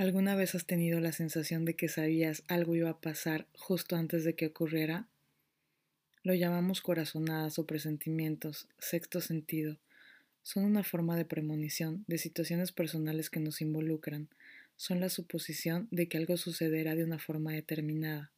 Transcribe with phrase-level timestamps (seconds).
[0.00, 4.24] ¿Alguna vez has tenido la sensación de que sabías algo iba a pasar justo antes
[4.24, 5.06] de que ocurriera?
[6.22, 9.78] Lo llamamos corazonadas o presentimientos, sexto sentido.
[10.42, 14.30] Son una forma de premonición de situaciones personales que nos involucran.
[14.76, 18.32] Son la suposición de que algo sucederá de una forma determinada.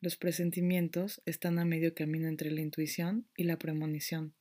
[0.00, 4.32] Los presentimientos están a medio camino entre la intuición y la premonición.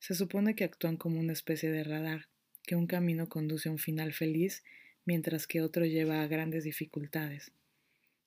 [0.00, 2.26] Se supone que actúan como una especie de radar,
[2.64, 4.64] que un camino conduce a un final feliz
[5.04, 7.52] mientras que otro lleva a grandes dificultades.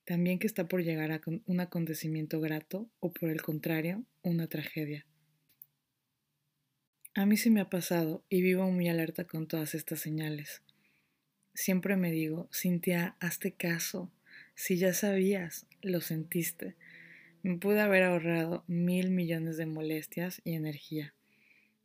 [0.05, 5.05] También que está por llegar a un acontecimiento grato o por el contrario, una tragedia.
[7.15, 10.61] A mí sí me ha pasado y vivo muy alerta con todas estas señales.
[11.53, 14.11] Siempre me digo, Cintia, hazte caso.
[14.53, 16.75] Si ya sabías, lo sentiste.
[17.41, 21.13] Me pude haber ahorrado mil millones de molestias y energía.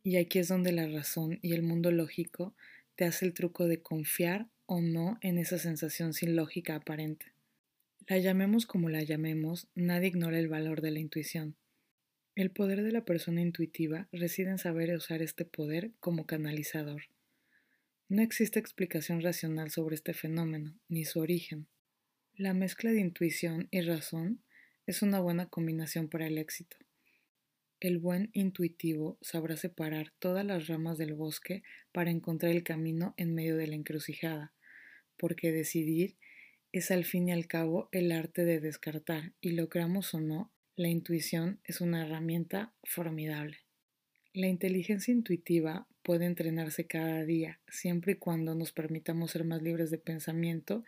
[0.03, 2.53] Y aquí es donde la razón y el mundo lógico
[2.95, 7.33] te hace el truco de confiar o no en esa sensación sin lógica aparente.
[8.07, 11.57] La llamemos como la llamemos, nadie ignora el valor de la intuición.
[12.35, 17.01] El poder de la persona intuitiva reside en saber usar este poder como canalizador.
[18.07, 21.67] No existe explicación racional sobre este fenómeno, ni su origen.
[22.33, 24.41] La mezcla de intuición y razón
[24.85, 26.77] es una buena combinación para el éxito.
[27.81, 33.35] El buen intuitivo sabrá separar todas las ramas del bosque para encontrar el camino en
[33.35, 34.53] medio de la encrucijada,
[35.21, 36.17] porque decidir
[36.71, 40.51] es al fin y al cabo el arte de descartar, y lo creamos o no,
[40.75, 43.59] la intuición es una herramienta formidable.
[44.33, 49.91] La inteligencia intuitiva puede entrenarse cada día, siempre y cuando nos permitamos ser más libres
[49.91, 50.83] de pensamiento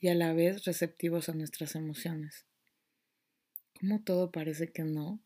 [0.00, 2.46] y a la vez receptivos a nuestras emociones.
[3.78, 5.20] Como todo parece que no,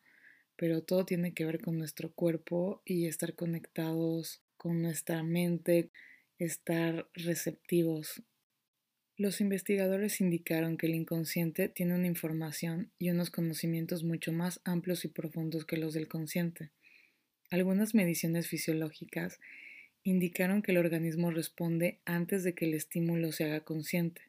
[0.56, 5.90] pero todo tiene que ver con nuestro cuerpo y estar conectados con nuestra mente,
[6.38, 8.22] estar receptivos
[9.16, 15.04] los investigadores indicaron que el inconsciente tiene una información y unos conocimientos mucho más amplios
[15.04, 16.72] y profundos que los del consciente.
[17.50, 19.38] Algunas mediciones fisiológicas
[20.02, 24.22] indicaron que el organismo responde antes de que el estímulo se haga consciente.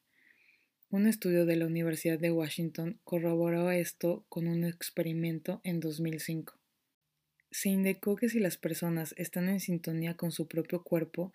[0.91, 6.53] Un estudio de la Universidad de Washington corroboró esto con un experimento en 2005.
[7.49, 11.33] Se indicó que si las personas están en sintonía con su propio cuerpo,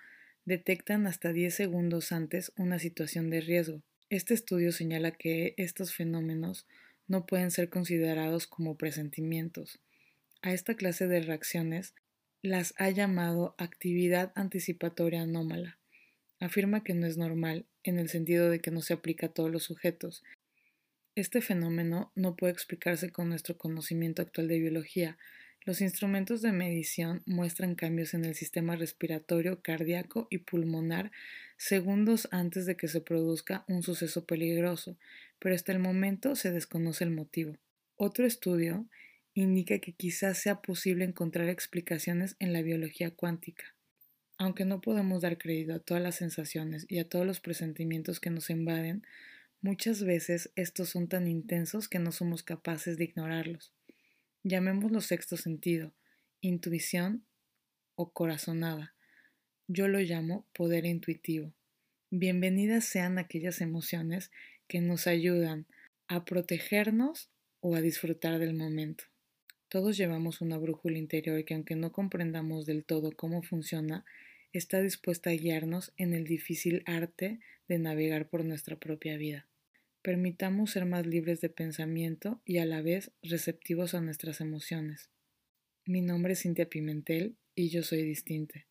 [0.50, 3.82] detectan hasta 10 segundos antes una situación de riesgo.
[4.08, 6.66] Este estudio señala que estos fenómenos
[7.06, 9.78] no pueden ser considerados como presentimientos.
[10.42, 11.94] A esta clase de reacciones
[12.42, 15.78] las ha llamado actividad anticipatoria anómala.
[16.40, 19.52] Afirma que no es normal, en el sentido de que no se aplica a todos
[19.52, 20.24] los sujetos.
[21.14, 25.16] Este fenómeno no puede explicarse con nuestro conocimiento actual de biología,
[25.66, 31.12] los instrumentos de medición muestran cambios en el sistema respiratorio, cardíaco y pulmonar
[31.58, 34.96] segundos antes de que se produzca un suceso peligroso,
[35.38, 37.58] pero hasta el momento se desconoce el motivo.
[37.96, 38.88] Otro estudio
[39.34, 43.74] indica que quizás sea posible encontrar explicaciones en la biología cuántica.
[44.38, 48.30] Aunque no podemos dar crédito a todas las sensaciones y a todos los presentimientos que
[48.30, 49.06] nos invaden,
[49.60, 53.74] muchas veces estos son tan intensos que no somos capaces de ignorarlos.
[54.42, 55.92] Llamémoslo sexto sentido,
[56.40, 57.26] intuición
[57.94, 58.94] o corazonada.
[59.68, 61.52] Yo lo llamo poder intuitivo.
[62.10, 64.30] Bienvenidas sean aquellas emociones
[64.66, 65.66] que nos ayudan
[66.08, 67.28] a protegernos
[67.60, 69.04] o a disfrutar del momento.
[69.68, 74.06] Todos llevamos una brújula interior que aunque no comprendamos del todo cómo funciona,
[74.54, 79.49] está dispuesta a guiarnos en el difícil arte de navegar por nuestra propia vida.
[80.02, 85.10] Permitamos ser más libres de pensamiento y a la vez receptivos a nuestras emociones.
[85.84, 88.66] Mi nombre es Cintia Pimentel y yo soy distinta.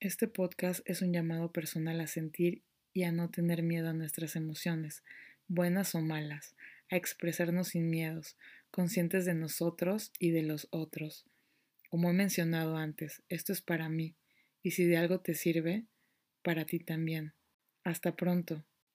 [0.00, 4.34] Este podcast es un llamado personal a sentir y a no tener miedo a nuestras
[4.34, 5.04] emociones,
[5.46, 6.56] buenas o malas,
[6.90, 8.36] a expresarnos sin miedos,
[8.72, 11.26] conscientes de nosotros y de los otros.
[11.90, 14.16] Como he mencionado antes, esto es para mí,
[14.64, 15.86] y si de algo te sirve,
[16.42, 17.34] para ti también.
[17.84, 18.64] Hasta pronto.